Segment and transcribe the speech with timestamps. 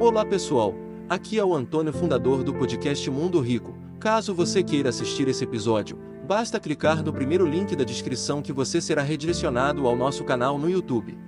[0.00, 0.74] Olá pessoal,
[1.10, 3.76] aqui é o Antônio, fundador do podcast Mundo Rico.
[4.00, 8.80] Caso você queira assistir esse episódio, basta clicar no primeiro link da descrição que você
[8.80, 11.18] será redirecionado ao nosso canal no YouTube.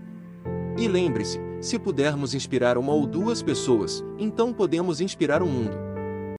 [0.79, 5.77] E lembre-se, se pudermos inspirar uma ou duas pessoas, então podemos inspirar o mundo.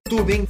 [0.10, 0.48] Tudo bem?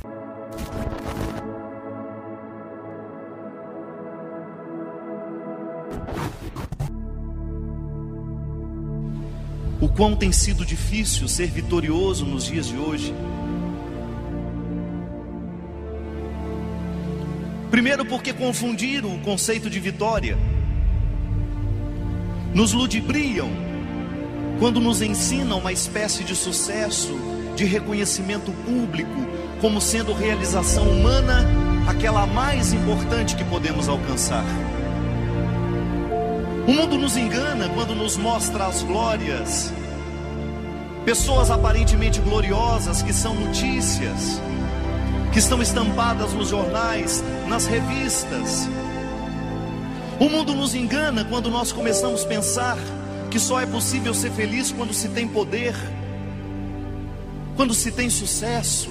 [9.82, 13.14] O quão tem sido difícil ser vitorioso nos dias de hoje.
[17.70, 20.38] Primeiro, porque confundiram o conceito de vitória,
[22.54, 23.50] nos ludibriam
[24.59, 27.17] quando nos ensinam uma espécie de sucesso,
[27.55, 29.26] de reconhecimento público,
[29.59, 31.45] como sendo realização humana
[31.88, 34.45] aquela mais importante que podemos alcançar.
[36.66, 39.73] O mundo nos engana quando nos mostra as glórias,
[41.03, 44.39] pessoas aparentemente gloriosas que são notícias,
[45.34, 48.69] que estão estampadas nos jornais, nas revistas.
[50.22, 52.78] O mundo nos engana quando nós começamos a pensar
[53.30, 55.75] que só é possível ser feliz quando se tem poder,
[57.58, 58.89] quando se tem sucesso,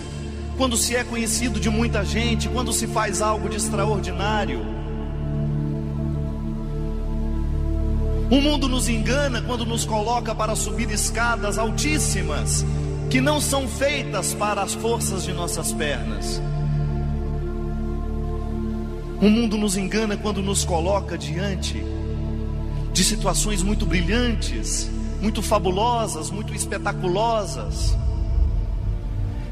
[0.59, 4.82] quando se é conhecido de muita gente, quando se faz algo de extraordinário.
[8.31, 12.65] O mundo nos engana quando nos coloca para subir escadas altíssimas,
[13.11, 16.41] que não são feitas para as forças de nossas pernas.
[19.21, 21.85] O mundo nos engana quando nos coloca diante
[22.93, 27.97] de situações muito brilhantes, muito fabulosas, muito espetaculosas.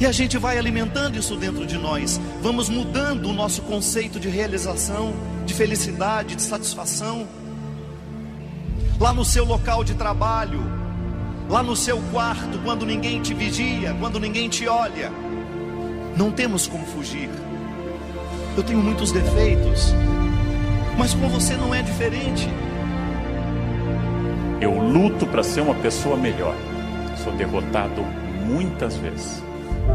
[0.01, 4.29] E a gente vai alimentando isso dentro de nós, vamos mudando o nosso conceito de
[4.29, 5.13] realização,
[5.45, 7.29] de felicidade, de satisfação
[9.01, 10.61] lá no seu local de trabalho,
[11.49, 15.11] lá no seu quarto, quando ninguém te vigia, quando ninguém te olha.
[16.15, 17.31] Não temos como fugir.
[18.55, 19.95] Eu tenho muitos defeitos,
[20.99, 22.47] mas com você não é diferente.
[24.61, 26.55] Eu luto para ser uma pessoa melhor.
[27.25, 28.03] Sou derrotado
[28.47, 29.43] muitas vezes.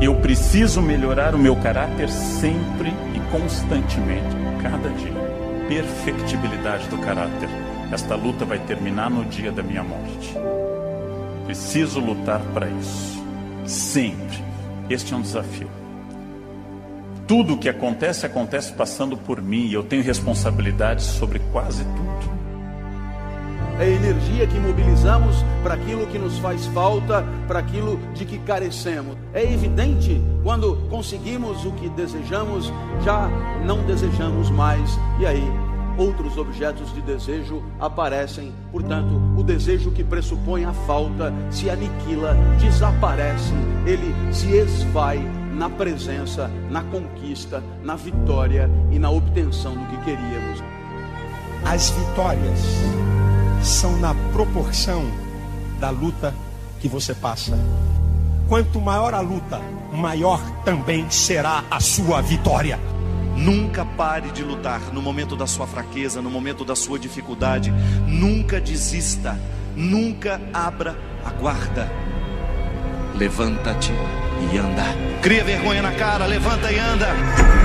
[0.02, 5.14] Eu preciso melhorar o meu caráter sempre e constantemente, cada dia.
[5.68, 10.36] Perfectibilidade do caráter esta luta vai terminar no dia da minha morte.
[11.46, 13.24] Preciso lutar para isso.
[13.66, 14.44] Sempre.
[14.90, 15.70] Este é um desafio.
[17.28, 22.36] Tudo o que acontece, acontece passando por mim e eu tenho responsabilidade sobre quase tudo.
[23.80, 28.38] É a energia que mobilizamos para aquilo que nos faz falta, para aquilo de que
[28.40, 29.18] carecemos.
[29.34, 32.72] É evidente quando conseguimos o que desejamos,
[33.04, 33.28] já
[33.66, 34.98] não desejamos mais.
[35.20, 35.44] E aí
[35.98, 38.54] outros objetos de desejo aparecem.
[38.72, 43.54] Portanto, o desejo que pressupõe a falta se aniquila, desaparece,
[43.86, 45.20] ele se esvai
[45.54, 50.64] na presença, na conquista, na vitória e na obtenção do que queríamos.
[51.64, 52.60] As vitórias
[53.64, 55.04] são na proporção
[55.80, 56.34] da luta
[56.80, 57.58] que você passa.
[58.48, 59.60] Quanto maior a luta,
[59.92, 62.80] maior também será a sua vitória.
[63.36, 67.72] Nunca pare de lutar no momento da sua fraqueza, no momento da sua dificuldade.
[68.08, 69.40] Nunca desista.
[69.76, 71.92] Nunca abra a guarda.
[73.16, 73.92] Levanta-te
[74.54, 74.84] e anda.
[75.22, 77.65] Cria vergonha na cara, levanta e anda.